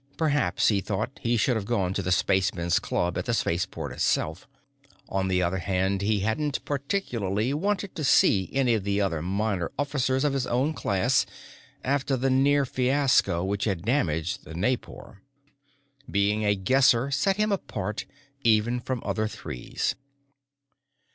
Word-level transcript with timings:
Perhaps, 0.17 0.69
he 0.69 0.81
thought, 0.81 1.19
he 1.21 1.37
should 1.37 1.55
have 1.55 1.67
gone 1.67 1.93
to 1.93 2.01
the 2.01 2.11
Spacemen's 2.11 2.79
Club 2.79 3.19
at 3.19 3.25
the 3.25 3.35
spaceport 3.35 3.91
itself. 3.91 4.47
On 5.09 5.27
the 5.27 5.43
other 5.43 5.59
hand, 5.59 6.01
he 6.01 6.21
hadn't 6.21 6.65
particularly 6.65 7.53
wanted 7.53 7.93
to 7.93 8.03
see 8.03 8.49
any 8.51 8.73
of 8.73 8.83
the 8.83 8.99
other 8.99 9.21
minor 9.21 9.71
officers 9.77 10.23
of 10.23 10.33
his 10.33 10.47
own 10.47 10.73
class 10.73 11.27
after 11.83 12.17
the 12.17 12.31
near 12.31 12.65
fiasco 12.65 13.43
which 13.43 13.65
had 13.65 13.83
damaged 13.85 14.43
the 14.43 14.55
Naipor. 14.55 15.17
Being 16.09 16.45
a 16.45 16.55
Guesser 16.55 17.11
set 17.11 17.37
him 17.37 17.51
apart, 17.51 18.05
even 18.43 18.79
from 18.79 19.03
other 19.05 19.27
Threes. 19.27 19.93